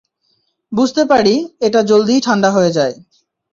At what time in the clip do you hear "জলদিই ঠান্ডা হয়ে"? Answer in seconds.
1.83-2.71